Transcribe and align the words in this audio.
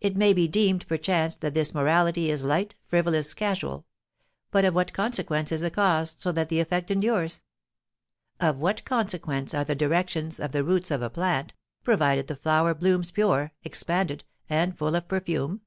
It 0.00 0.14
may 0.14 0.32
be 0.32 0.46
deemed, 0.46 0.86
perchance, 0.86 1.34
that 1.34 1.52
this 1.52 1.74
morality 1.74 2.30
is 2.30 2.44
light, 2.44 2.76
frivolous, 2.86 3.34
casual; 3.34 3.84
but 4.52 4.64
of 4.64 4.72
what 4.72 4.92
consequence 4.92 5.50
is 5.50 5.62
the 5.62 5.68
cause, 5.72 6.14
so 6.16 6.30
that 6.30 6.48
the 6.48 6.60
effect 6.60 6.92
endures? 6.92 7.42
Of 8.38 8.58
what 8.58 8.84
consequence 8.84 9.52
are 9.52 9.64
the 9.64 9.74
directions 9.74 10.38
of 10.38 10.52
the 10.52 10.62
roots 10.62 10.92
of 10.92 11.02
a 11.02 11.10
plant, 11.10 11.54
provided 11.82 12.28
the 12.28 12.36
flower 12.36 12.72
blooms 12.72 13.10
pure, 13.10 13.50
expanded, 13.64 14.22
and 14.48 14.78
full 14.78 14.94
of 14.94 15.08
perfume? 15.08 15.62